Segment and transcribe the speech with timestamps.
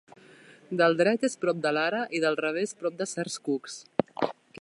[0.79, 3.77] Del dret és prop de l'ara i del revés prop de certs cucs.